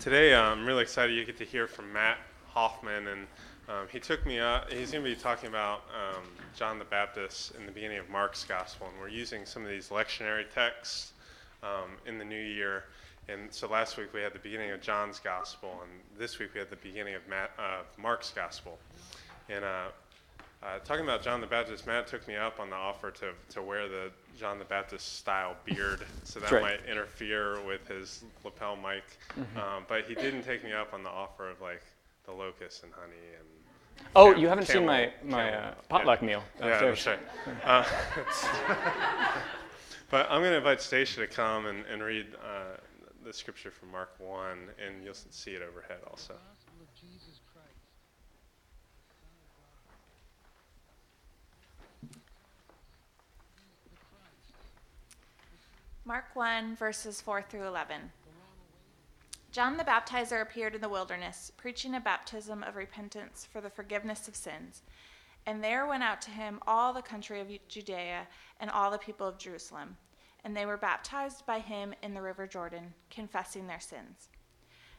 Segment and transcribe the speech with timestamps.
[0.00, 3.26] Today, uh, I'm really excited you get to hear from Matt Hoffman, and
[3.68, 4.72] um, he took me up.
[4.72, 6.22] He's going to be talking about um,
[6.54, 9.88] John the Baptist in the beginning of Mark's Gospel, and we're using some of these
[9.88, 11.14] lectionary texts
[11.64, 12.84] um, in the new year.
[13.28, 16.60] And so last week we had the beginning of John's Gospel, and this week we
[16.60, 18.78] had the beginning of Matt, uh, Mark's Gospel.
[19.48, 19.88] And uh,
[20.62, 23.62] uh, talking about John the Baptist, Matt took me up on the offer to, to
[23.62, 26.62] wear the John the Baptist style beard, so that right.
[26.62, 29.04] might interfere with his lapel mic.
[29.38, 29.58] Mm-hmm.
[29.58, 31.82] Um, but he didn't take me up on the offer of like
[32.24, 33.46] the locust and honey and.
[34.14, 36.26] Oh, you haven't seen my, my uh, potluck yeah.
[36.26, 37.18] meal Yeah, downstairs.
[37.44, 37.64] that's right.
[37.64, 37.84] Uh,
[40.10, 42.76] but I'm going to invite Stacia to come and, and read uh,
[43.24, 46.34] the scripture from Mark 1, and you'll see it overhead also.
[46.34, 47.68] gospel of Jesus Christ.
[56.08, 58.10] Mark 1, verses 4 through 11.
[59.52, 64.26] John the Baptizer appeared in the wilderness, preaching a baptism of repentance for the forgiveness
[64.26, 64.80] of sins.
[65.44, 68.26] And there went out to him all the country of Judea
[68.58, 69.98] and all the people of Jerusalem.
[70.44, 74.30] And they were baptized by him in the river Jordan, confessing their sins.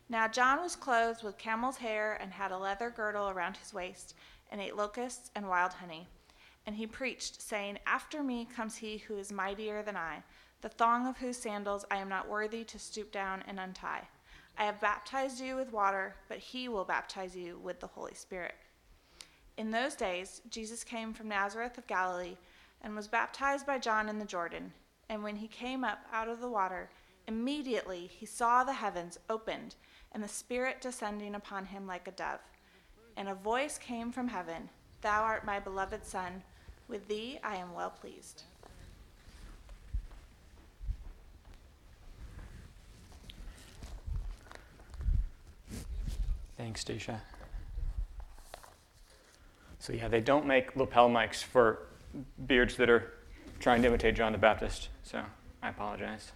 [0.09, 4.14] Now John was clothed with camel's hair and had a leather girdle around his waist,
[4.52, 6.08] and ate locusts and wild honey.
[6.67, 10.22] And he preached, saying, After me comes he who is mightier than I,
[10.61, 14.07] the thong of whose sandals I am not worthy to stoop down and untie.
[14.57, 18.55] I have baptized you with water, but he will baptize you with the Holy Spirit.
[19.57, 22.35] In those days, Jesus came from Nazareth of Galilee
[22.81, 24.73] and was baptized by John in the Jordan.
[25.09, 26.89] And when he came up out of the water,
[27.27, 29.75] immediately he saw the heavens opened
[30.11, 32.39] and the Spirit descending upon him like a dove.
[33.15, 34.69] And a voice came from heaven
[35.02, 36.43] Thou art my beloved Son,
[36.89, 38.43] with thee I am well pleased.
[46.59, 47.21] Thanks, Stacia.
[49.79, 51.88] So yeah, they don't make lapel mics for
[52.47, 53.14] beards that are
[53.61, 54.89] trying to imitate John the Baptist.
[55.03, 55.23] So
[55.64, 56.33] I apologize.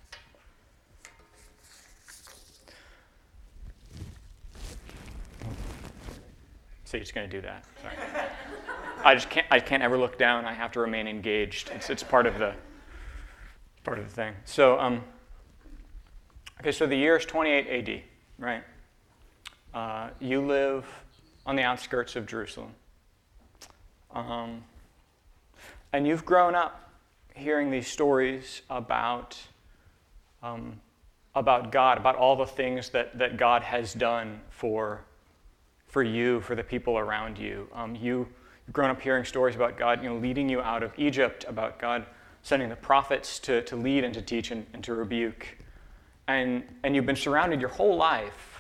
[6.86, 7.66] So you're just going to do that.
[7.82, 7.96] Sorry.
[9.04, 9.46] I just can't.
[9.52, 10.46] I can't ever look down.
[10.46, 11.70] I have to remain engaged.
[11.76, 12.54] It's, it's part of the
[13.84, 14.36] part of the thing.
[14.46, 15.04] So um,
[16.62, 16.72] okay.
[16.72, 18.04] So the year is 28 AD,
[18.40, 18.64] right?
[19.74, 20.86] Uh, you live
[21.46, 22.72] on the outskirts of Jerusalem.
[24.12, 24.64] Um,
[25.92, 26.92] and you've grown up
[27.34, 29.38] hearing these stories about,
[30.44, 30.80] um,
[31.34, 35.02] about God, about all the things that, that God has done for,
[35.88, 37.68] for you, for the people around you.
[37.74, 38.28] Um, you.
[38.68, 41.80] You've grown up hearing stories about God you know, leading you out of Egypt, about
[41.80, 42.06] God
[42.44, 45.48] sending the prophets to, to lead and to teach and, and to rebuke.
[46.28, 48.53] And, and you've been surrounded your whole life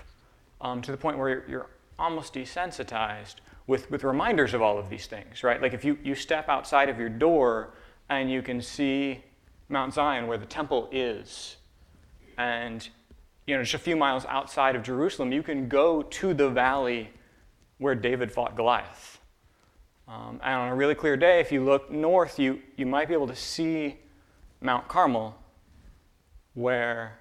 [0.63, 1.69] um, to the point where you're, you're
[2.00, 3.35] almost desensitized
[3.68, 5.62] with, with reminders of all of these things, right?
[5.62, 7.75] Like if you, you step outside of your door
[8.09, 9.23] and you can see
[9.69, 11.57] Mount Zion where the temple is,
[12.38, 12.88] and
[13.46, 17.09] you know, just a few miles outside of Jerusalem, you can go to the valley
[17.78, 19.19] where David fought Goliath.
[20.07, 23.13] Um, and on a really clear day, if you look north, you, you might be
[23.13, 23.97] able to see
[24.62, 25.35] Mount Carmel,
[26.53, 27.19] where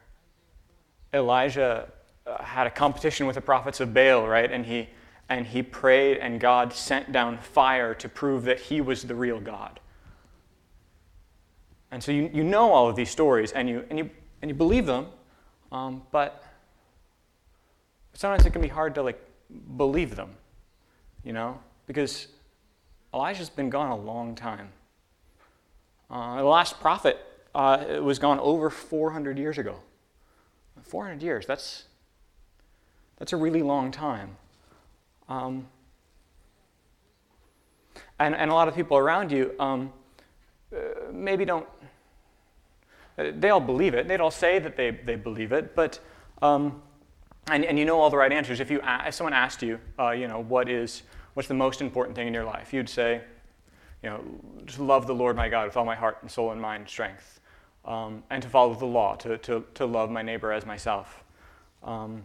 [1.12, 1.88] Elijah
[2.27, 4.50] uh, had a competition with the prophets of Baal, right?
[4.50, 4.88] And he,
[5.28, 9.41] and he prayed, and God sent down fire to prove that he was the real
[9.41, 9.81] God.
[11.91, 14.55] And so you, you know all of these stories, and you, and you, and you
[14.55, 15.06] believe them,
[15.71, 16.43] um, but
[18.15, 19.21] sometimes it can be hard to like
[19.77, 20.31] believe them,
[21.25, 22.28] you know, because
[23.12, 24.69] Elijah's been gone a long time.
[26.11, 27.19] Uh, the last prophet
[27.55, 29.77] uh, was gone over 400 years ago.
[30.82, 31.84] 400 years, that's,
[33.22, 34.37] that's a really long time.
[35.28, 35.69] Um,
[38.19, 39.93] and, and a lot of people around you um,
[40.75, 40.78] uh,
[41.12, 41.69] maybe don't,
[43.16, 44.09] uh, they all believe it.
[44.09, 46.00] They'd all say that they, they believe it, but,
[46.43, 46.82] um,
[47.47, 48.59] and, and you know all the right answers.
[48.59, 51.05] If, you, if someone asked you, uh, you know, what is,
[51.35, 53.20] what's the most important thing in your life, you'd say,
[54.02, 54.20] you know,
[54.64, 56.91] just love the Lord my God with all my heart and soul and mind and
[56.91, 57.38] strength,
[57.85, 61.23] um, and to follow the law, to, to, to love my neighbor as myself.
[61.85, 62.25] Um,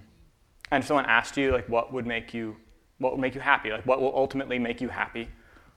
[0.71, 2.55] and if someone asked you, like, what would make you,
[2.97, 5.29] what would make you happy, like, what will ultimately make you happy,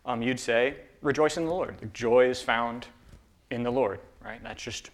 [0.07, 1.77] um, you'd say, rejoice in the Lord.
[1.81, 2.87] Like, joy is found
[3.51, 4.43] in the Lord, right?
[4.43, 4.91] That's just,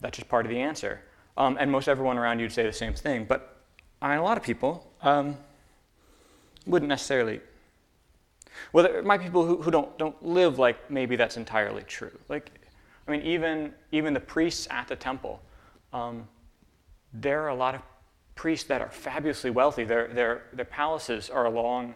[0.00, 1.02] that's just part of the answer.
[1.36, 3.24] Um, and most everyone around you'd say the same thing.
[3.24, 3.56] But
[4.02, 5.36] I mean, a lot of people um,
[6.66, 7.40] wouldn't necessarily
[8.72, 12.16] well, there might be people who, who don't, don't live like maybe that's entirely true.
[12.28, 12.50] Like,
[13.06, 15.40] I mean, even, even the priests at the temple,
[15.92, 16.28] um,
[17.12, 17.82] there are a lot of
[18.34, 19.84] priests that are fabulously wealthy.
[19.84, 21.94] Their, their, their palaces are along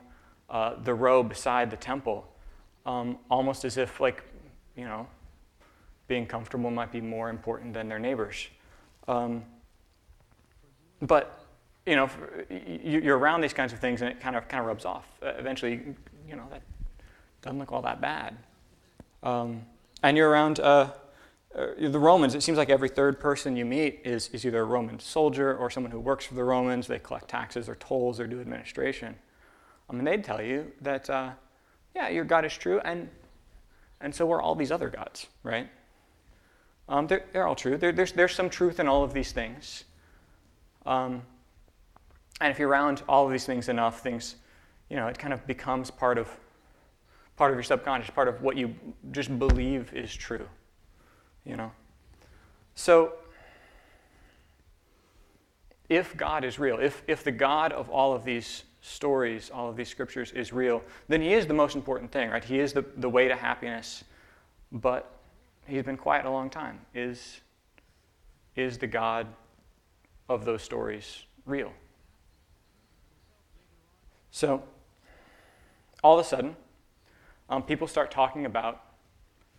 [0.50, 2.26] uh, the row beside the temple,
[2.86, 4.22] um, almost as if, like,
[4.76, 5.06] you know,
[6.06, 8.48] being comfortable might be more important than their neighbors.
[9.08, 9.44] Um,
[11.00, 11.44] but
[11.86, 12.08] you know,
[12.48, 15.06] you're around these kinds of things, and it kind of kind of rubs off.
[15.22, 15.82] Uh, eventually,
[16.26, 16.62] you know, that
[17.42, 18.36] doesn't look all that bad.
[19.22, 19.62] Um,
[20.02, 20.92] and you're around uh,
[21.54, 22.34] the Romans.
[22.34, 25.70] It seems like every third person you meet is, is either a Roman soldier or
[25.70, 26.86] someone who works for the Romans.
[26.86, 29.14] They collect taxes or tolls or do administration.
[29.88, 31.30] I mean, they'd tell you that, uh,
[31.94, 33.08] yeah, your God is true, and
[34.00, 35.68] and so are all these other gods, right?
[36.88, 37.78] Um, they're, they're all true.
[37.78, 39.84] There, there's, there's some truth in all of these things.
[40.84, 41.22] Um,
[42.40, 44.36] and if you're around all of these things enough, things,
[44.90, 46.28] you know, it kind of becomes part of,
[47.36, 48.74] part of your subconscious, part of what you
[49.12, 50.46] just believe is true,
[51.44, 51.70] you know.
[52.74, 53.12] So,
[55.88, 59.76] if God is real, if, if the God of all of these stories, all of
[59.76, 62.44] these scriptures is real, then He is the most important thing, right?
[62.44, 64.04] He is the, the way to happiness.
[64.72, 65.10] But
[65.66, 66.80] He's been quiet a long time.
[66.94, 67.40] Is,
[68.56, 69.26] is the God
[70.28, 71.72] of those stories real?
[74.30, 74.62] So,
[76.02, 76.56] all of a sudden,
[77.48, 78.82] um, people start talking about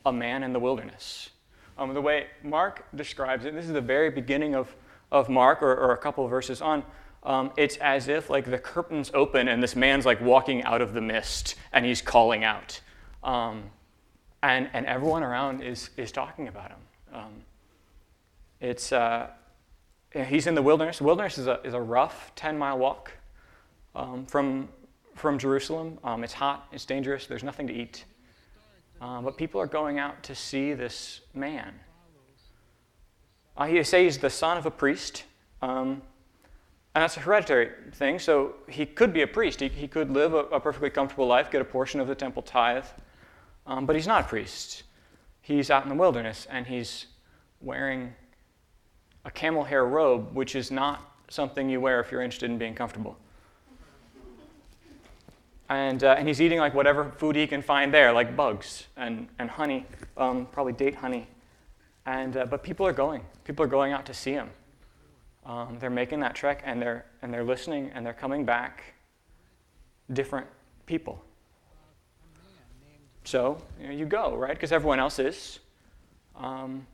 [0.06, 1.30] a man in the wilderness.
[1.78, 4.74] Um, the way Mark describes it, this is the very beginning of,
[5.12, 6.84] of Mark, or, or a couple verses on.
[7.24, 10.94] Um, it's as if like the curtains open and this man's like walking out of
[10.94, 12.80] the mist and he's calling out.
[13.24, 13.64] Um,
[14.44, 16.80] and, and everyone around is, is talking about him.
[17.14, 17.32] Um,
[18.62, 19.30] it's, uh,
[20.12, 21.00] he's in the wilderness.
[21.00, 23.12] The wilderness is a, is a rough 10 mile walk
[23.96, 24.70] um, from,
[25.16, 25.98] from Jerusalem.
[26.04, 28.06] Um, it's hot, it's dangerous, there's nothing to eat.
[29.02, 31.74] Um, but people are going out to see this man.
[33.58, 35.24] Uh, he say he's the son of a priest.
[35.62, 36.02] Um,
[36.94, 39.60] and that's a hereditary thing, so he could be a priest.
[39.60, 42.42] He, he could live a, a perfectly comfortable life, get a portion of the temple
[42.42, 42.86] tithe.
[43.68, 44.84] Um, but he's not a priest.
[45.42, 47.08] He's out in the wilderness and he's
[47.62, 48.14] wearing
[49.26, 52.76] a camel hair robe, which is not something you wear if you're interested in being
[52.76, 53.18] comfortable.
[55.70, 59.28] And, uh, and he's eating like whatever food he can find there, like bugs and,
[59.40, 59.86] and honey,
[60.16, 61.28] um, probably date honey.
[62.06, 63.24] And, uh, but people are going.
[63.44, 64.50] People are going out to see him.
[65.46, 68.96] Um, they're making that trek and they're, and they're listening and they're coming back
[70.14, 70.48] different
[70.86, 71.24] people.
[73.24, 74.54] So you, know, you go, right?
[74.54, 75.60] Because everyone else is.
[76.36, 76.86] Um,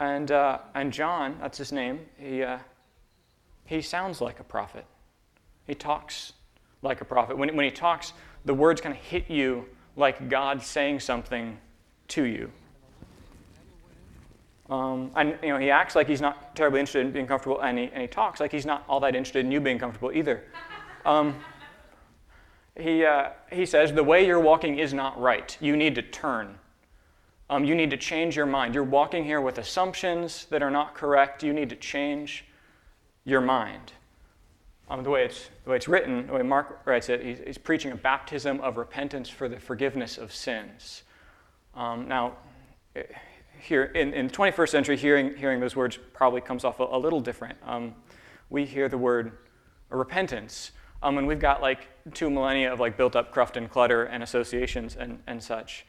[0.00, 2.58] and, uh, and John, that's his name, he, uh,
[3.66, 4.86] he sounds like a prophet.
[5.66, 6.32] He talks
[6.82, 7.36] like a prophet.
[7.36, 8.12] When, when he talks,
[8.44, 9.66] the words kind of hit you
[9.96, 11.58] like God saying something
[12.08, 12.50] to you.
[14.70, 17.78] Um, and you know, he acts like he's not terribly interested in being comfortable, and
[17.78, 20.44] he, and he talks like he's not all that interested in you being comfortable either.
[21.04, 21.34] Um,
[22.78, 25.56] he, uh, he says, The way you're walking is not right.
[25.60, 26.58] You need to turn.
[27.50, 28.74] Um, you need to change your mind.
[28.74, 31.42] You're walking here with assumptions that are not correct.
[31.42, 32.46] You need to change
[33.24, 33.92] your mind.
[34.90, 37.58] Um, the, way it's, the way it's written, the way Mark writes it, he's, he's
[37.58, 41.04] preaching a baptism of repentance for the forgiveness of sins.
[41.74, 42.34] Um, now,
[43.60, 46.98] here in, in, the 21st century, hearing, hearing those words probably comes off a, a
[46.98, 47.56] little different.
[47.64, 47.94] Um,
[48.50, 49.32] we hear the word
[49.88, 50.72] repentance,
[51.02, 54.22] um, and we've got like two millennia of like built up cruft and clutter and
[54.22, 55.86] associations and, and such.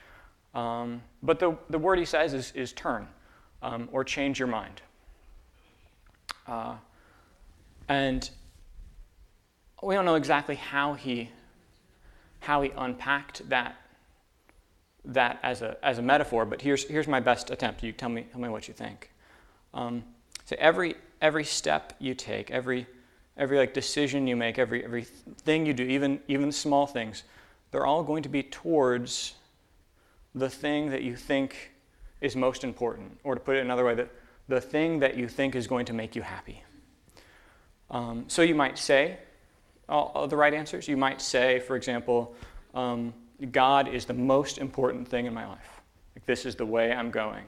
[0.53, 3.07] Um, but the, the word he says is, is turn
[3.61, 4.81] um, or change your mind.
[6.47, 6.75] Uh,
[7.89, 8.29] and
[9.85, 11.29] we don't know exactly how he,
[12.39, 13.75] how he unpacked that,
[15.05, 17.83] that as, a, as a metaphor, but here's, here's my best attempt.
[17.83, 19.11] You tell me, tell me what you think.
[19.73, 20.03] Um,
[20.45, 22.87] so every, every step you take, every
[23.37, 27.23] every like decision you make, every every thing you do, even even small things,
[27.71, 29.33] they're all going to be towards
[30.33, 31.71] the thing that you think
[32.21, 34.09] is most important, or to put it another way, that
[34.47, 36.63] the thing that you think is going to make you happy.
[37.91, 39.17] Um, so you might say
[39.87, 40.87] all, all, the right answers.
[40.87, 42.35] You might say, for example,
[42.73, 43.13] um,
[43.51, 45.81] God is the most important thing in my life.
[46.15, 47.45] Like this is the way I'm going.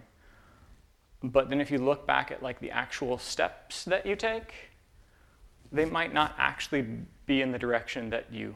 [1.23, 4.53] But then if you look back at like the actual steps that you take,
[5.71, 6.85] they might not actually
[7.25, 8.55] be in the direction that you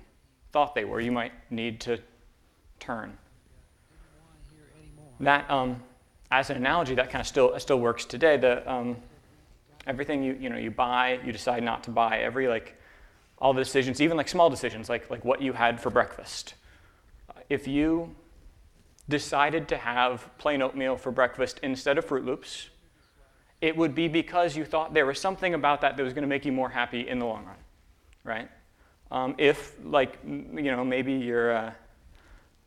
[0.51, 1.00] thought they were.
[1.00, 2.00] You might need to
[2.79, 3.17] turn.
[5.19, 5.81] That, um,
[6.31, 8.38] as an analogy, that kind of still still works today.
[8.38, 8.97] The um,
[9.85, 12.19] everything you you know you buy, you decide not to buy.
[12.19, 12.80] Every like
[13.41, 16.53] all the decisions, even like small decisions, like like what you had for breakfast.
[17.50, 18.15] If you
[19.10, 22.69] decided to have plain oatmeal for breakfast instead of Froot Loops,
[23.60, 26.27] it would be because you thought there was something about that that was going to
[26.27, 27.57] make you more happy in the long run,
[28.24, 28.50] right?
[29.12, 31.71] Um, if, like, you know, maybe you're, uh,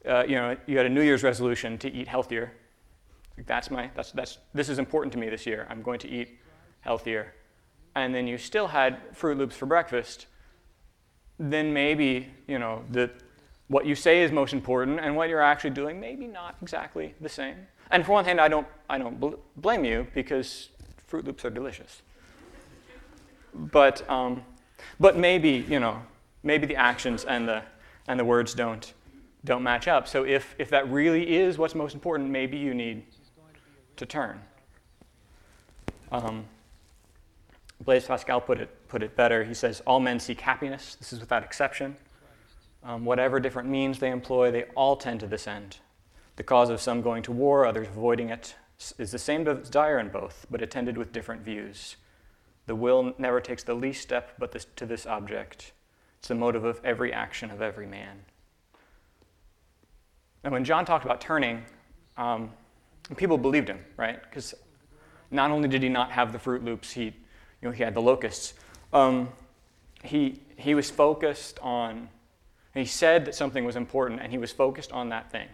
[0.06, 2.52] uh, you know, you had a New Year's resolution to eat healthier.
[3.36, 5.66] Like That's my, that's, that's, this is important to me this year.
[5.70, 6.38] I'm going to eat
[6.80, 7.34] healthier.
[7.96, 10.26] And then you still had Froot Loops for breakfast.
[11.38, 13.10] Then maybe, you know, the,
[13.68, 17.28] what you say is most important and what you're actually doing maybe not exactly the
[17.28, 17.56] same.
[17.90, 20.70] And for one hand, I don't, I don't bl- blame you because
[21.10, 22.02] Froot Loops are delicious.
[23.52, 24.42] But, um,
[24.98, 26.02] but maybe, you know,
[26.42, 27.62] maybe the actions and the,
[28.08, 28.92] and the words don't,
[29.44, 30.08] don't match up.
[30.08, 33.04] So if, if that really is what's most important, maybe you need
[33.96, 34.40] to turn.
[36.10, 36.44] Um,
[37.84, 39.42] Blaise Pascal put it, put it better.
[39.42, 40.94] He says, All men seek happiness.
[40.94, 41.96] This is without exception.
[42.84, 45.78] Um, whatever different means they employ, they all tend to this end.
[46.36, 48.54] The cause of some going to war, others avoiding it,
[48.96, 51.96] is the same desire in both, but attended with different views.
[52.66, 55.72] The will never takes the least step but this, to this object.
[56.20, 58.20] It's the motive of every action of every man.
[60.44, 61.64] And when John talked about turning,
[62.16, 62.52] um,
[63.16, 64.22] people believed him, right?
[64.22, 64.54] Because
[65.32, 67.12] not only did he not have the Froot Loops, he, you
[67.62, 68.54] know, he had the locusts.
[68.94, 69.28] Um,
[70.04, 72.08] he, he was focused on,
[72.72, 75.48] he said that something was important, and he was focused on that thing.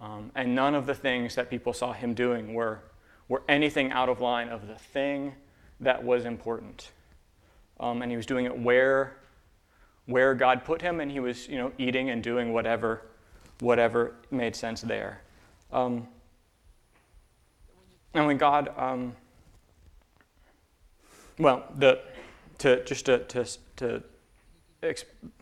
[0.00, 2.80] Um, and none of the things that people saw him doing were,
[3.28, 5.34] were anything out of line of the thing
[5.80, 6.90] that was important.
[7.78, 9.16] Um, and he was doing it where,
[10.06, 13.02] where God put him, and he was you know, eating and doing whatever,
[13.60, 15.22] whatever made sense there.
[15.72, 16.06] Um,
[18.12, 19.14] and when God, um,
[21.38, 22.00] well, the,
[22.60, 23.44] to, just to, to,
[23.76, 24.02] to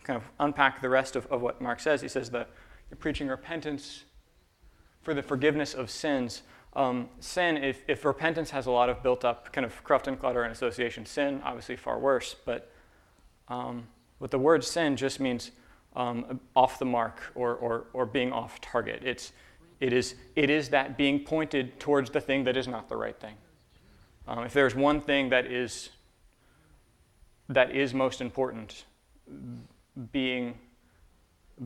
[0.03, 2.49] kind of unpack the rest of, of what Mark says, he says that
[2.89, 4.03] you're preaching repentance
[5.01, 6.41] for the forgiveness of sins.
[6.73, 10.19] Um, sin, if, if repentance has a lot of built up kind of cruft and
[10.19, 12.35] clutter and association, sin, obviously far worse.
[12.45, 12.71] But,
[13.47, 13.87] um,
[14.19, 15.51] but the word sin just means
[15.95, 19.01] um, off the mark or, or, or being off target.
[19.03, 19.33] It's,
[19.79, 23.19] it, is, it is that being pointed towards the thing that is not the right
[23.19, 23.35] thing.
[24.27, 25.89] Um, if there's one thing that is,
[27.49, 28.85] that is most important,
[30.11, 30.57] being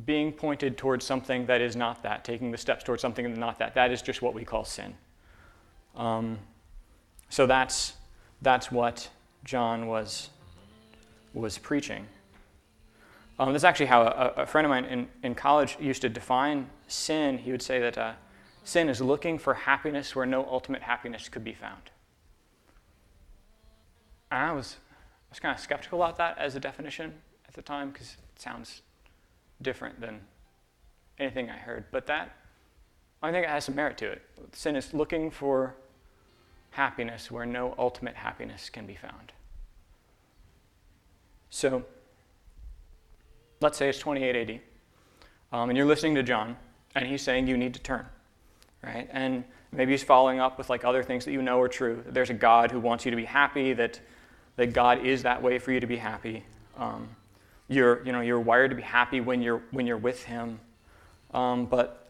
[0.05, 3.37] being pointed towards something that is not that, taking the steps towards something that is
[3.37, 3.75] not that.
[3.75, 4.95] That is just what we call sin.
[5.95, 6.39] Um,
[7.29, 7.93] so that's,
[8.41, 9.07] that's what
[9.43, 10.29] John was,
[11.33, 12.07] was preaching.
[13.37, 16.69] Um, that's actually how a, a, friend of mine in, in college used to define
[16.87, 17.37] sin.
[17.37, 18.13] He would say that uh,
[18.63, 21.91] sin is looking for happiness where no ultimate happiness could be found.
[24.31, 24.77] And I was,
[25.33, 27.11] was kind of skeptical about that as a definition
[27.47, 28.83] at the time because it sounds
[29.63, 30.21] different than
[31.17, 31.85] anything I heard.
[31.91, 32.35] But that,
[33.23, 34.21] I think it has some merit to it.
[34.51, 35.75] Sin is looking for
[36.69, 39.33] happiness where no ultimate happiness can be found.
[41.49, 41.83] So,
[43.59, 44.59] let's say it's 28 AD,
[45.51, 46.57] um, and you're listening to John,
[46.93, 48.05] and he's saying you need to turn,
[48.83, 49.09] right?
[49.11, 52.03] And maybe he's following up with like other things that you know are true.
[52.05, 53.99] That there's a God who wants you to be happy, that,
[54.55, 56.43] that God is that way for you to be happy.
[56.77, 57.09] Um,
[57.67, 60.59] you're, you know, you're wired to be happy when you're, when you're with Him.
[61.33, 62.07] Um, but,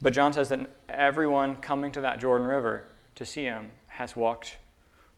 [0.00, 2.84] but John says that everyone coming to that Jordan River
[3.16, 4.56] to see Him has walked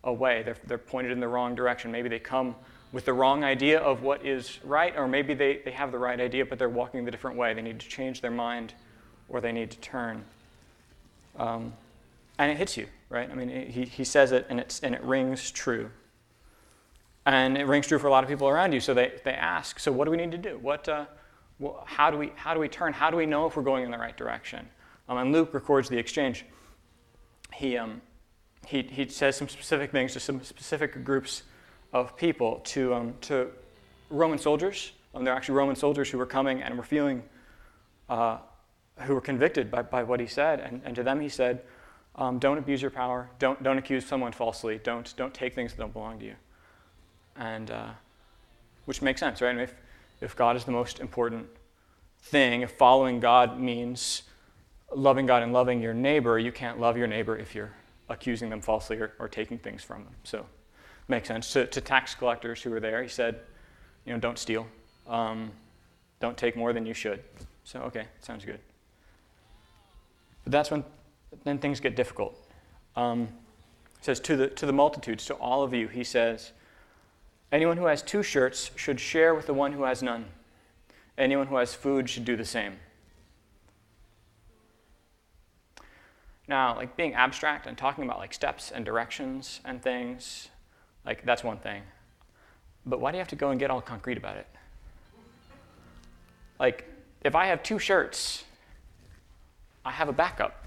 [0.04, 0.42] away.
[0.42, 1.90] They're, they're pointed in the wrong direction.
[1.92, 2.56] Maybe they come
[2.92, 6.20] with the wrong idea of what is right, or maybe they, they have the right
[6.20, 7.52] idea, but they're walking the different way.
[7.52, 8.74] They need to change their mind
[9.28, 10.24] or they need to turn.
[11.36, 11.72] Um,
[12.38, 13.28] and it hits you, right?
[13.30, 15.90] I mean, it, he, he says it and, it's, and it rings true.
[17.26, 18.78] And it rings true for a lot of people around you.
[18.78, 20.58] So they, they ask, so what do we need to do?
[20.62, 21.06] What, uh,
[21.58, 22.92] well, how, do we, how do we turn?
[22.92, 24.66] How do we know if we're going in the right direction?
[25.08, 26.46] Um, and Luke records the exchange.
[27.52, 28.00] He, um,
[28.64, 31.42] he, he says some specific things to some specific groups
[31.92, 33.48] of people, to, um, to
[34.08, 34.92] Roman soldiers.
[35.12, 37.24] Um, they're actually Roman soldiers who were coming and were feeling,
[38.08, 38.38] uh,
[39.00, 40.60] who were convicted by, by what he said.
[40.60, 41.62] And, and to them he said,
[42.14, 43.28] um, don't abuse your power.
[43.40, 44.80] Don't, don't accuse someone falsely.
[44.84, 46.36] Don't, don't take things that don't belong to you
[47.38, 47.88] and uh,
[48.86, 49.56] which makes sense, right?
[49.56, 49.74] i if,
[50.20, 51.46] if God is the most important
[52.20, 54.22] thing, if following God means
[54.94, 57.72] loving God and loving your neighbor, you can't love your neighbor if you're
[58.08, 60.14] accusing them falsely or, or taking things from them.
[60.24, 60.46] So,
[61.08, 61.52] makes sense.
[61.52, 63.40] To, to, tax collectors who were there, he said,
[64.04, 64.66] you know, don't steal,
[65.08, 65.50] um,
[66.20, 67.22] don't take more than you should.
[67.64, 68.60] So, okay, sounds good.
[70.44, 70.84] But that's when
[71.44, 72.38] then things get difficult.
[72.94, 73.28] Um,
[74.00, 76.52] says to the to the multitudes, to all of you, he says.
[77.52, 80.26] Anyone who has two shirts should share with the one who has none.
[81.16, 82.76] Anyone who has food should do the same.
[86.48, 90.48] Now, like being abstract and talking about like steps and directions and things,
[91.04, 91.82] like that's one thing.
[92.84, 94.46] But why do you have to go and get all concrete about it?
[96.58, 96.88] Like,
[97.22, 98.44] if I have two shirts,
[99.84, 100.64] I have a backup,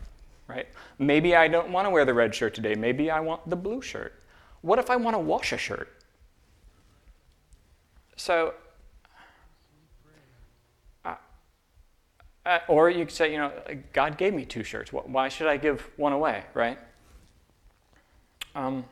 [0.48, 0.68] right?
[0.98, 2.76] Maybe I don't want to wear the red shirt today.
[2.76, 4.14] Maybe I want the blue shirt.
[4.62, 5.90] What if I want to wash a shirt?
[8.20, 8.54] So,
[11.06, 11.16] uh,
[12.46, 13.50] uh, or you could say, you know,
[13.94, 14.92] God gave me two shirts.
[14.92, 16.78] Why should I give one away, right?
[18.56, 18.84] Um,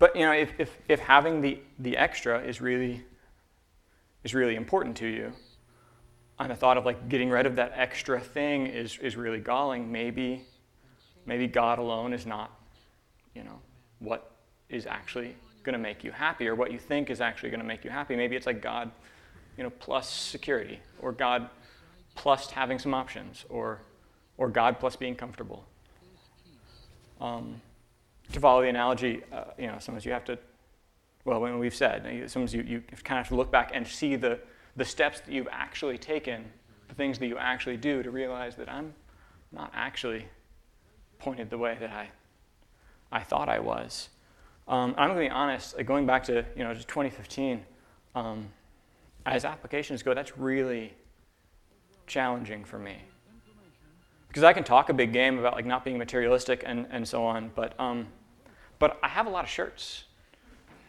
[0.00, 3.04] but you know, if, if, if having the, the extra is really
[4.24, 5.32] is really important to you,
[6.40, 9.92] and the thought of like getting rid of that extra thing is, is really galling,
[9.92, 10.42] maybe
[11.24, 12.50] maybe God alone is not,
[13.32, 13.60] you know,
[14.00, 14.32] what
[14.68, 15.36] is actually
[15.68, 17.90] going to make you happy or what you think is actually going to make you
[17.90, 18.16] happy.
[18.16, 18.90] Maybe it's like God,
[19.56, 21.50] you know, plus security or God
[22.14, 23.80] plus having some options or
[24.38, 25.64] or God plus being comfortable.
[27.20, 27.60] Um,
[28.32, 30.38] to follow the analogy, uh, you know, sometimes you have to,
[31.24, 34.14] well, when we've said, sometimes you, you kind of have to look back and see
[34.16, 34.38] the,
[34.76, 36.44] the steps that you've actually taken,
[36.86, 38.94] the things that you actually do to realize that I'm
[39.50, 40.26] not actually
[41.18, 42.10] pointed the way that I,
[43.10, 44.08] I thought I was.
[44.68, 47.64] Um, I'm going to be honest, like going back to, you know, just 2015,
[48.14, 48.48] um,
[49.24, 50.94] as applications go, that's really
[52.06, 52.98] challenging for me
[54.28, 57.24] because I can talk a big game about like not being materialistic and, and so
[57.24, 58.06] on, but um,
[58.78, 60.04] but I have a lot of shirts.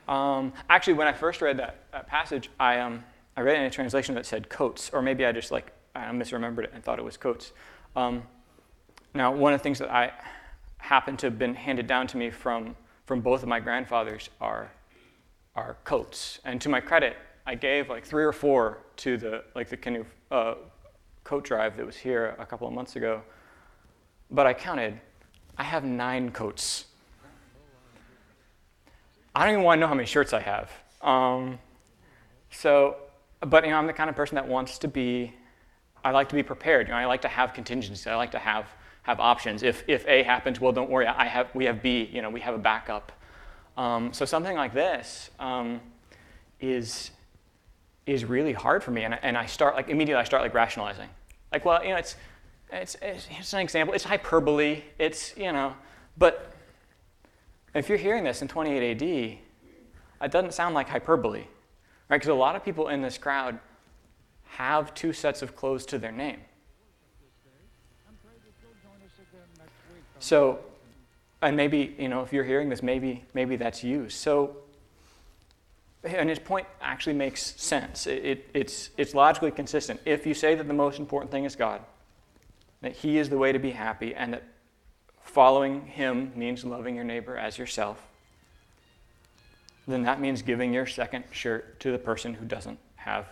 [0.08, 3.04] Um, actually, when I first read that, that passage, I, um,
[3.36, 6.06] I read it in a translation that said coats, or maybe I just like I
[6.12, 7.52] misremembered it and thought it was coats.
[7.96, 8.24] Um,
[9.14, 10.12] now, one of the things that I
[10.78, 12.76] happen to have been handed down to me from,
[13.10, 14.72] from both of my grandfathers are,
[15.56, 16.38] are coats.
[16.46, 20.06] And to my credit, I gave like three or four to the like the canoe
[20.30, 20.54] uh,
[21.24, 23.24] coat drive that was here a couple of months ago.
[24.30, 25.02] But I counted,
[25.58, 26.86] I have nine coats.
[29.34, 30.70] I don't even want to know how many shirts I have.
[31.02, 31.58] Um,
[32.52, 32.96] so,
[33.40, 35.34] but you know, I'm the kind of person that wants to be.
[36.04, 36.88] I like to be prepared.
[36.88, 38.06] You know, I like to have contingencies.
[38.06, 38.68] I like to have
[39.10, 39.64] have options.
[39.64, 41.08] If if A happens, well, don't worry.
[41.08, 42.08] I have we have B.
[42.14, 43.12] You know, we have a backup.
[43.76, 45.82] Um, so something like this um,
[46.60, 47.12] is
[48.06, 50.22] is really hard for me, and, and I start like immediately.
[50.22, 51.10] I start like rationalizing.
[51.52, 52.16] Like, well, you know, it's
[52.72, 53.96] it's, it's, it's an example.
[53.96, 54.84] It's hyperbole.
[55.00, 55.74] It's you know,
[56.18, 56.54] but
[57.74, 61.46] if you're hearing this in 28 AD, it doesn't sound like hyperbole,
[62.10, 62.18] right?
[62.18, 63.58] Because a lot of people in this crowd
[64.44, 66.42] have two sets of clothes to their name.
[70.20, 70.60] So,
[71.42, 74.10] and maybe, you know, if you're hearing this, maybe, maybe that's you.
[74.10, 74.58] So,
[76.04, 78.08] and his point actually makes sense.
[78.08, 80.00] It, it, it's, it's logically consistent.
[80.06, 81.82] If you say that the most important thing is God,
[82.82, 84.44] that He is the way to be happy, and that
[85.22, 88.02] following Him means loving your neighbor as yourself,
[89.88, 93.26] then that means giving your second shirt to the person who doesn't have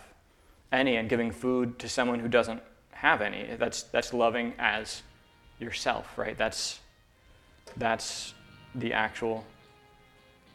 [0.72, 3.48] any and giving food to someone who doesn't have any.
[3.58, 5.04] That's, that's loving as
[5.60, 6.38] yourself, right?
[6.38, 6.80] That's,
[7.78, 8.34] that's
[8.76, 9.46] the actual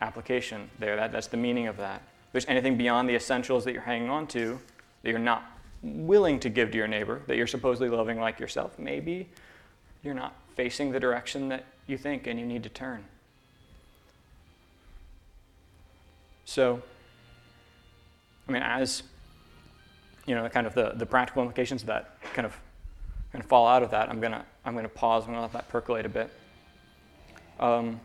[0.01, 0.97] application there.
[0.97, 2.03] That, that's the meaning of that.
[2.27, 4.59] If there's anything beyond the essentials that you're hanging on to
[5.03, 5.45] that you're not
[5.83, 9.29] willing to give to your neighbor, that you're supposedly loving like yourself, maybe
[10.03, 13.05] you're not facing the direction that you think and you need to turn.
[16.45, 16.83] So,
[18.49, 19.03] I mean, as
[20.27, 22.57] you know, kind of the, the practical implications of that kind of
[23.33, 25.25] kind of fall out of that, I'm gonna I'm gonna pause.
[25.25, 26.31] I'm gonna let that percolate a bit.
[27.59, 28.01] Um,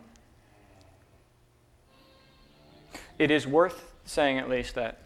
[3.18, 4.98] it is worth saying at least that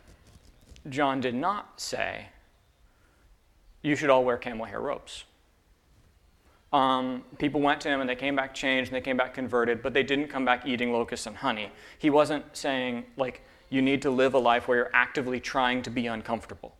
[0.88, 2.27] John did not say
[3.83, 5.25] you should all wear camel hair robes.
[6.73, 9.83] Um, people went to him and they came back changed and they came back converted,
[9.83, 11.71] but they didn't come back eating locusts and honey.
[11.99, 15.91] He wasn't saying, like, you need to live a life where you're actively trying to
[15.91, 16.75] be uncomfortable.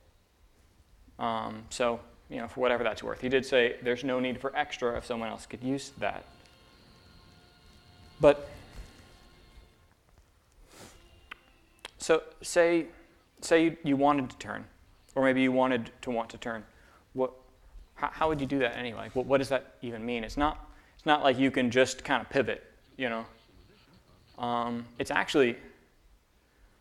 [1.19, 2.01] Um, so,
[2.33, 3.21] you know, for whatever that's worth.
[3.21, 6.25] He did say there's no need for extra if someone else could use that.
[8.23, 8.49] But,
[11.99, 12.87] so say,
[13.43, 14.65] say you, you wanted to turn,
[15.15, 16.65] or maybe you wanted to want to turn.
[17.13, 17.33] What,
[17.97, 19.11] how, how would you do that anyway?
[19.13, 20.25] What, what does that even mean?
[20.25, 22.65] It's not, it's not like you can just kind of pivot,
[22.97, 23.27] you know.
[24.39, 25.57] Um, it's actually,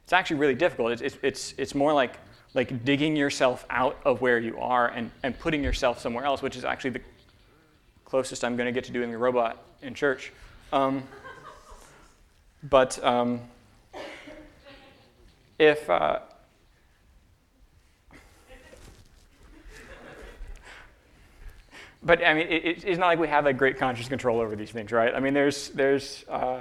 [0.05, 0.93] it's actually really difficult.
[0.93, 2.19] It's, it's, it's, it's more like,
[2.53, 6.55] like digging yourself out of where you are and, and putting yourself somewhere else, which
[6.55, 7.01] is actually the
[8.05, 10.33] closest I'm going to get to doing the robot in church.
[10.73, 11.03] Um,
[12.63, 13.41] but um,
[15.57, 16.19] if, uh,
[22.03, 24.71] but I mean, it, it's not like we have like great conscious control over these
[24.71, 25.13] things, right?
[25.15, 26.59] I mean, there's there's uh,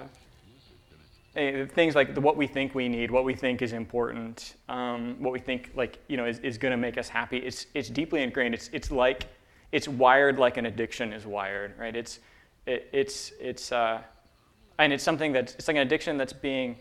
[1.34, 5.38] things like what we think we need, what we think is important, um, what we
[5.38, 7.38] think like you know is, is going to make us happy.
[7.38, 8.54] It's it's deeply ingrained.
[8.54, 9.26] It's it's like
[9.72, 11.94] it's wired like an addiction is wired, right?
[11.94, 12.20] It's
[12.66, 14.00] it, it's it's uh,
[14.78, 16.76] and it's something that's it's like an addiction that's being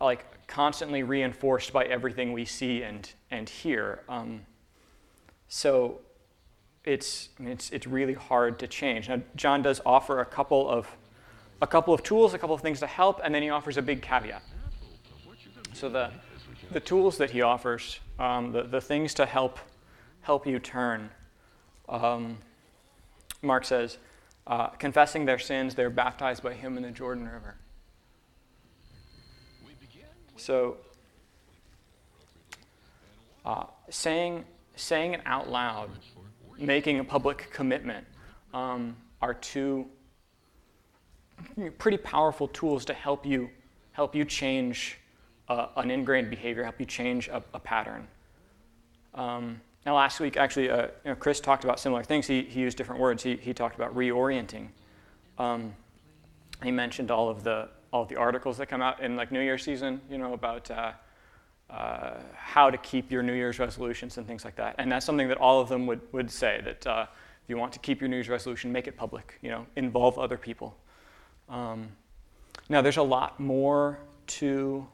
[0.00, 4.02] like constantly reinforced by everything we see and and hear.
[4.08, 4.42] Um,
[5.48, 6.00] so
[6.84, 9.08] it's, I mean, it's, it's really hard to change.
[9.08, 10.88] Now, John does offer a couple of,
[11.62, 13.82] a couple of tools, a couple of things to help, and then he offers a
[13.82, 14.42] big caveat.
[15.72, 16.10] So the,
[16.70, 19.58] the tools that he offers, um, the, the things to help,
[20.20, 21.10] help you turn,
[21.88, 22.38] um,
[23.42, 23.98] Mark says,
[24.46, 27.56] uh, confessing their sins, they're baptized by him in the Jordan River.
[30.36, 30.78] So,
[33.44, 34.44] uh, saying,
[34.76, 35.90] saying it out loud
[36.58, 38.06] making a public commitment
[38.52, 39.86] um, are two
[41.78, 43.50] pretty powerful tools to help you
[43.92, 44.98] help you change
[45.48, 48.08] uh, an ingrained behavior, help you change a, a pattern.
[49.14, 52.26] Um, now, last week, actually, uh, you know, Chris talked about similar things.
[52.26, 53.22] He, he used different words.
[53.22, 54.68] He, he talked about reorienting.
[55.38, 55.74] Um,
[56.62, 59.40] he mentioned all of the all of the articles that come out in like New
[59.40, 60.92] Year season, you know, about uh,
[61.70, 64.74] uh, how to keep your New Year's resolutions and things like that.
[64.78, 67.06] And that's something that all of them would, would say that uh,
[67.44, 70.18] if you want to keep your New Year's resolution, make it public, you know, involve
[70.18, 70.76] other people.
[71.48, 71.88] Um,
[72.68, 74.86] now, there's a lot more to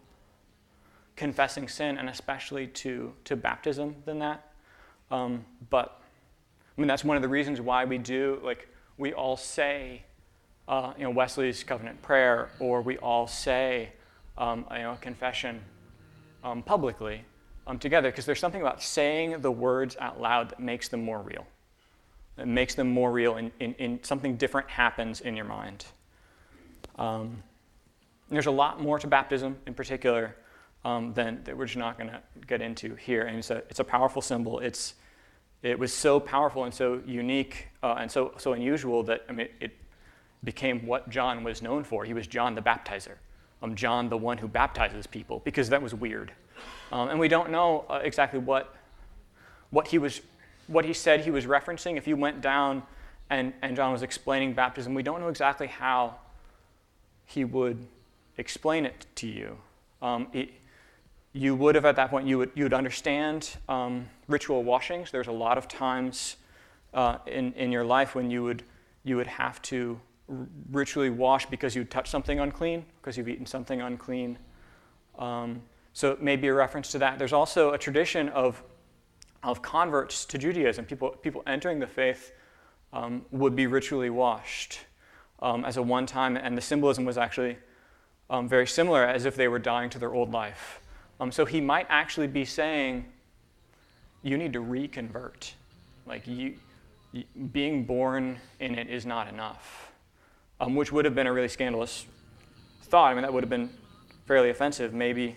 [1.16, 4.52] confessing sin and especially to, to baptism than that.
[5.10, 6.00] Um, but
[6.76, 10.02] I mean, that's one of the reasons why we do, like, we all say,
[10.66, 13.90] uh, you know, Wesley's covenant prayer, or we all say,
[14.38, 15.60] um, you know, a confession
[16.42, 17.24] um, publicly
[17.66, 21.20] um, together because there's something about saying the words out loud that makes them more
[21.20, 21.46] real.
[22.38, 25.84] It makes them more real, and, in something different happens in your mind.
[26.96, 27.42] Um,
[28.28, 30.36] there's a lot more to baptism in particular
[30.84, 33.22] um, than that we're just not going to get into here.
[33.22, 34.60] And it's a, it's a powerful symbol.
[34.60, 34.94] It's,
[35.62, 39.48] it was so powerful and so unique uh, and so, so unusual that I mean,
[39.60, 39.76] it
[40.44, 42.04] became what John was known for.
[42.04, 43.16] He was John the Baptizer
[43.62, 46.32] um, John, the one who baptizes people, because that was weird.
[46.92, 48.74] Um, and we don't know uh, exactly what,
[49.70, 50.20] what, he was,
[50.66, 51.96] what he said he was referencing.
[51.96, 52.82] If you went down
[53.28, 56.16] and, and John was explaining baptism, we don't know exactly how
[57.30, 57.86] he would
[58.36, 59.56] explain it to you.
[60.02, 60.50] Um, it,
[61.32, 65.10] you would have at that point you would you would understand um, ritual washings.
[65.10, 66.36] There's a lot of times
[66.92, 68.64] uh, in in your life when you would
[69.04, 70.00] you would have to
[70.70, 74.38] ritually wash because you touched something unclean, because you've eaten something unclean.
[75.18, 75.62] Um,
[75.92, 77.18] so it may be a reference to that.
[77.18, 78.62] There's also a tradition of,
[79.42, 80.84] of converts to Judaism.
[80.84, 82.32] People, people entering the faith
[82.92, 84.80] um, would be ritually washed
[85.42, 87.56] um, as a one time, and the symbolism was actually
[88.28, 90.80] um, very similar, as if they were dying to their old life.
[91.18, 93.06] Um, so he might actually be saying,
[94.22, 95.54] You need to reconvert.
[96.06, 96.54] Like, you,
[97.52, 99.90] being born in it is not enough
[100.60, 102.06] um, which would have been a really scandalous
[102.82, 103.10] thought.
[103.10, 103.70] I mean, that would have been
[104.26, 105.36] fairly offensive, maybe,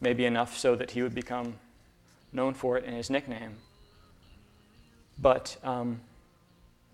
[0.00, 1.54] maybe enough so that he would become
[2.32, 3.56] known for it in his nickname.
[5.18, 6.00] But, um,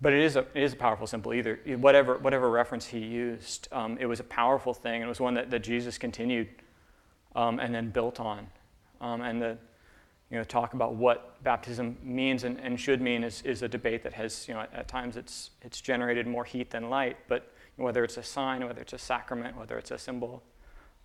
[0.01, 1.59] but it, is a, it is a powerful symbol either.
[1.77, 5.01] Whatever, whatever reference he used, um, it was a powerful thing.
[5.01, 6.49] It was one that, that Jesus continued
[7.35, 8.47] um, and then built on.
[9.01, 9.57] Um, and the,
[10.29, 14.03] you know, talk about what baptism means and, and should mean is, is a debate
[14.03, 17.51] that has, you know, at, at times it's, it's generated more heat than light, but
[17.77, 20.43] whether it's a sign, whether it's a sacrament, whether it's a symbol.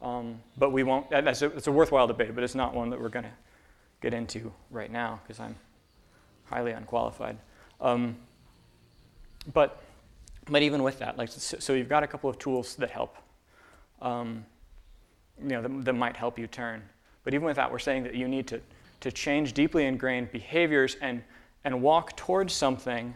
[0.01, 3.01] Um, but we won't, that's a, it's a worthwhile debate, but it's not one that
[3.01, 3.33] we're going to
[4.01, 5.55] get into right now because I'm
[6.45, 7.39] highly unqualified.
[7.81, 8.17] Um,
[9.53, 9.83] but,
[10.47, 13.17] but even with that, like, so, so, you've got a couple of tools that help,
[14.01, 14.45] um,
[15.41, 16.83] you know, that, that might help you turn.
[17.25, 18.61] But even with that, we're saying that you need to
[19.03, 21.23] to change deeply ingrained behaviors and,
[21.65, 23.15] and walk towards something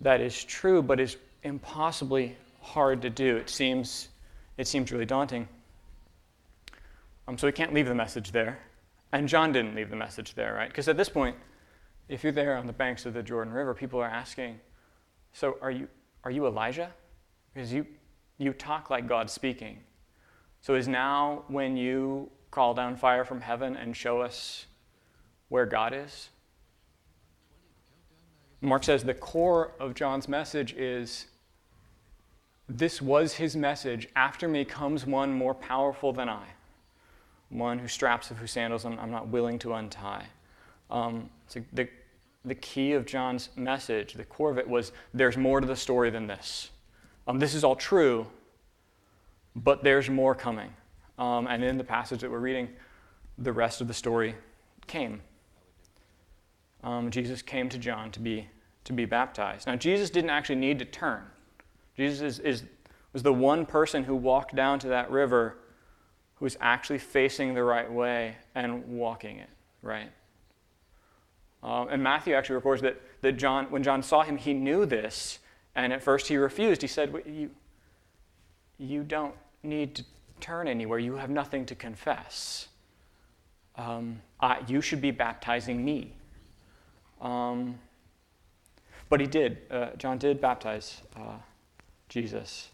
[0.00, 3.36] that is true but is impossibly hard to do.
[3.36, 4.08] It seems,
[4.56, 5.46] it seems really daunting.
[7.28, 8.58] Um, so we can't leave the message there.
[9.12, 10.68] And John didn't leave the message there, right?
[10.68, 11.36] Because at this point,
[12.08, 14.58] if you're there on the banks of the Jordan River, people are asking,
[15.32, 15.88] So are you,
[16.24, 16.90] are you Elijah?
[17.52, 17.86] Because you,
[18.38, 19.78] you talk like God's speaking.
[20.60, 24.66] So is now when you call down fire from heaven and show us
[25.48, 26.30] where God is?
[28.60, 31.26] Mark says the core of John's message is
[32.68, 34.08] this was his message.
[34.14, 36.44] After me comes one more powerful than I,
[37.48, 40.26] one whose straps of whose sandals I'm, I'm not willing to untie.
[40.90, 41.88] Um, so the,
[42.44, 46.10] the key of John's message, the core of it was there's more to the story
[46.10, 46.70] than this.
[47.26, 48.26] Um, this is all true,
[49.54, 50.72] but there's more coming.
[51.18, 52.68] Um, and in the passage that we're reading,
[53.38, 54.34] the rest of the story
[54.86, 55.20] came.
[56.82, 58.48] Um, Jesus came to John to be,
[58.84, 59.66] to be baptized.
[59.66, 61.22] Now, Jesus didn't actually need to turn.
[61.96, 62.64] Jesus is, is,
[63.12, 65.58] was the one person who walked down to that river
[66.36, 69.50] who was actually facing the right way and walking it,
[69.82, 70.10] right?
[71.62, 75.38] Um, and Matthew actually records that, that John, when John saw him, he knew this,
[75.74, 76.82] and at first he refused.
[76.82, 77.50] He said, you,
[78.78, 80.04] you don't need to
[80.40, 82.68] turn anywhere, you have nothing to confess.
[83.76, 84.20] Um,
[84.66, 86.12] you should be baptizing me.
[87.20, 87.78] Um,
[89.08, 89.58] but he did.
[89.70, 91.36] Uh, John did baptize uh,
[92.08, 92.70] Jesus.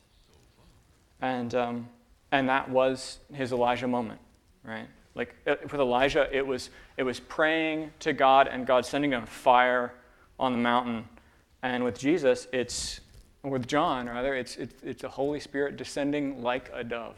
[1.21, 1.89] And, um,
[2.33, 4.21] and that was his Elijah moment,
[4.65, 4.87] right?
[5.15, 9.25] Like uh, with Elijah, it was, it was praying to God and God sending a
[9.25, 9.95] fire
[10.39, 11.09] on the mountain.
[11.63, 13.01] And with Jesus, it's,
[13.45, 17.17] with John, rather, it's, it's, it's the Holy Spirit descending like a dove.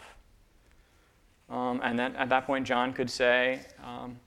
[1.49, 4.21] Um, and then at that point, John could say, um,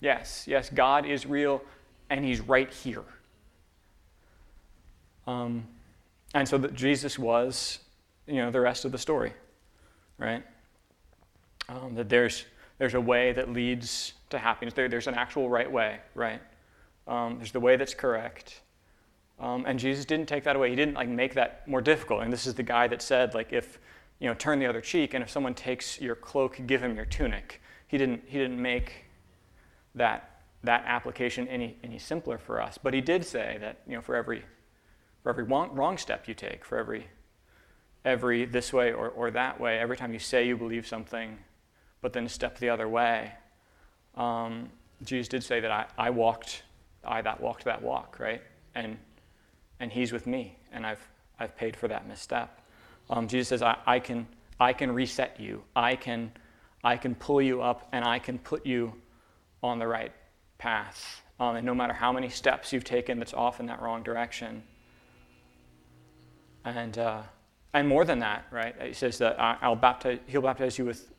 [0.00, 1.60] Yes, yes, God is real
[2.08, 3.04] and he's right here.
[5.26, 5.66] Um,
[6.34, 7.80] and so that Jesus was,
[8.26, 9.32] you know, the rest of the story,
[10.18, 10.44] right?
[11.68, 12.44] Um, that there's
[12.78, 14.74] there's a way that leads to happiness.
[14.74, 16.40] There, there's an actual right way, right?
[17.06, 18.62] Um, there's the way that's correct.
[19.40, 20.70] Um, and Jesus didn't take that away.
[20.70, 22.22] He didn't like make that more difficult.
[22.22, 23.78] And this is the guy that said, like, if
[24.18, 27.04] you know, turn the other cheek, and if someone takes your cloak, give him your
[27.04, 27.60] tunic.
[27.86, 28.22] He didn't.
[28.26, 29.04] He didn't make
[29.94, 32.78] that that application any any simpler for us.
[32.78, 34.44] But he did say that you know, for every
[35.22, 37.06] for every wrong, wrong step you take, for every
[38.04, 41.38] every this way or, or that way, every time you say you believe something,
[42.00, 43.32] but then step the other way.
[44.16, 44.70] Um,
[45.02, 46.62] Jesus did say that I, I walked,
[47.04, 48.42] I that walked that walk, right?
[48.74, 48.98] And
[49.80, 51.06] and He's with me, and I've
[51.38, 52.60] I've paid for that misstep.
[53.10, 54.26] Um, Jesus says I, I can
[54.58, 55.62] I can reset you.
[55.76, 56.32] I can
[56.82, 58.94] I can pull you up, and I can put you
[59.62, 60.12] on the right
[60.58, 61.22] path.
[61.40, 64.62] Um, and no matter how many steps you've taken that's off in that wrong direction.
[66.64, 67.22] And uh,
[67.72, 68.74] and more than that, right?
[68.80, 71.12] He says that I'll baptize, he'll baptize you with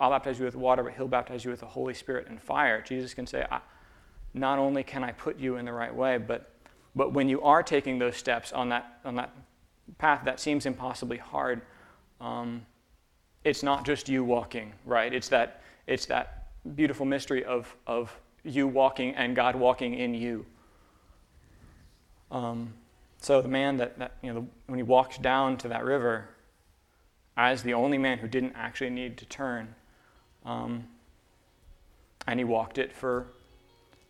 [0.00, 2.82] I'll baptize you with water, but he'll baptize you with the Holy Spirit and fire.
[2.82, 3.46] Jesus can say,
[4.34, 6.50] not only can I put you in the right way, but,
[6.96, 9.34] but when you are taking those steps on that, on that
[9.98, 11.62] path that seems impossibly hard,
[12.20, 12.66] um,
[13.44, 15.12] it's not just you walking, right?
[15.12, 20.46] It's that, it's that beautiful mystery of, of you walking and God walking in you.
[22.30, 22.74] Um,
[23.20, 26.28] so the man that, that you know, the, when he walked down to that river,
[27.36, 29.74] as the only man who didn't actually need to turn.
[30.44, 30.84] Um,
[32.26, 33.26] and he walked it for,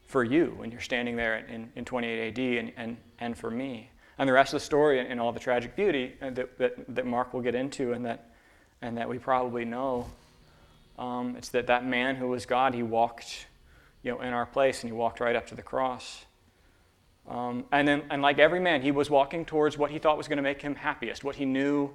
[0.07, 3.91] for you when you're standing there in, in 28 AD and, and, and for me.
[4.19, 7.33] And the rest of the story and, all the tragic beauty that, that, that Mark
[7.33, 8.31] will get into and that,
[8.83, 10.11] and that we probably know,
[10.99, 13.47] um, it's that that man who was God, he walked
[14.03, 16.25] you know, in our place and he walked right up to the cross.
[17.29, 20.29] Um, and then, and like every man, he was walking towards what he thought was
[20.29, 21.91] going to make him happiest, what he knew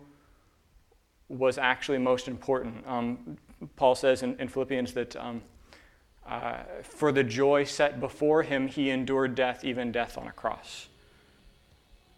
[1.29, 2.85] was actually most important.
[2.87, 3.37] Um,
[3.75, 5.41] Paul says in, in Philippians that um,
[6.27, 10.87] uh, for the joy set before him, he endured death, even death on a cross.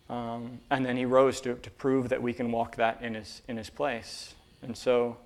[0.09, 3.41] Um, and then he rose to, to prove that we can walk that in his,
[3.47, 4.33] in his place.
[4.61, 5.17] And so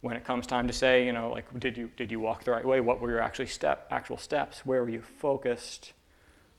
[0.00, 2.50] when it comes time to say, you know, like, did you, did you walk the
[2.50, 2.80] right way?
[2.80, 4.64] What were your actually step, actual steps?
[4.64, 5.92] Where were you focused?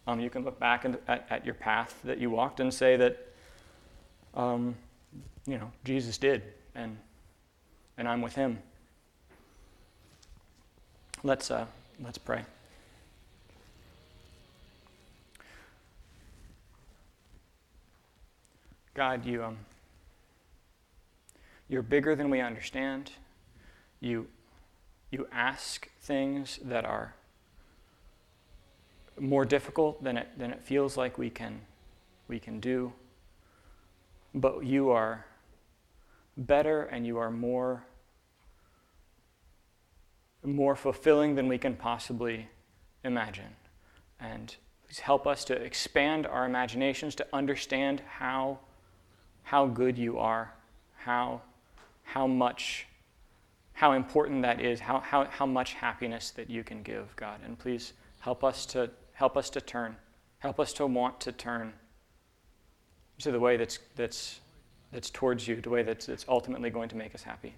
[0.06, 3.34] Um, you can look back at, at, your path that you walked and say that,
[4.36, 4.76] um,
[5.48, 6.44] you know, Jesus did
[6.76, 6.98] and,
[7.98, 8.60] and I'm with him.
[11.24, 11.66] Let's, uh,
[12.04, 12.44] let's pray.
[18.94, 19.58] God, you, um,
[21.68, 23.12] you're bigger than we understand.
[24.02, 24.28] You,
[25.10, 27.16] you ask things that are
[29.20, 31.62] more difficult than it, than it feels like we can,
[32.28, 32.94] we can do.
[34.36, 35.26] But you are
[36.38, 37.86] better and you are more
[40.46, 42.50] more fulfilling than we can possibly
[43.04, 43.56] imagine.
[44.20, 48.60] And please help us to expand our imaginations to understand how,
[49.44, 50.54] how good you are,
[50.98, 51.42] how,
[52.04, 52.88] how much,
[53.74, 57.40] how important that is, how, how, how much happiness that you can give, God.
[57.46, 59.96] And please help us to help us to turn.
[60.40, 61.74] Help us to want to turn
[63.20, 64.42] to the way that's, that's
[64.94, 67.56] that's towards you, the way that's, that's ultimately going to make us happy.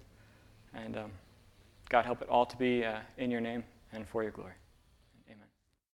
[0.74, 1.10] And um,
[1.88, 4.54] God, help it all to be uh, in your name and for your glory.